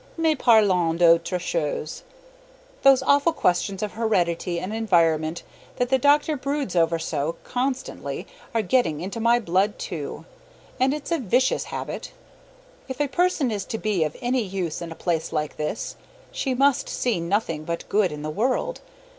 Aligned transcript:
MAIS 0.17 0.37
PARLONS 0.39 0.97
D'AUTRES 0.97 1.43
CHOSES! 1.45 2.03
Those 2.81 3.03
awful 3.03 3.33
questions 3.33 3.83
of 3.83 3.91
heredity 3.91 4.59
and 4.59 4.73
environment 4.73 5.43
that 5.75 5.89
the 5.89 5.99
doctor 5.99 6.35
broods 6.35 6.75
over 6.75 6.97
so 6.97 7.35
constantly 7.43 8.25
are 8.55 8.63
getting 8.63 8.99
into 9.01 9.19
my 9.19 9.37
blood, 9.39 9.77
too; 9.77 10.25
and 10.79 10.91
it's 10.91 11.11
a 11.11 11.19
vicious 11.19 11.65
habit. 11.65 12.13
If 12.87 12.99
a 12.99 13.07
person 13.09 13.51
is 13.51 13.63
to 13.65 13.77
be 13.77 14.03
of 14.03 14.17
any 14.21 14.41
use 14.41 14.81
in 14.81 14.91
a 14.91 14.95
place 14.95 15.31
like 15.31 15.57
this, 15.57 15.97
she 16.31 16.55
must 16.55 16.89
see 16.89 17.19
nothing 17.19 17.63
but 17.63 17.87
good 17.87 18.11
in 18.11 18.23
the 18.23 18.31
world. 18.31 18.81